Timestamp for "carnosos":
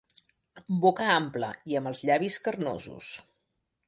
2.47-3.11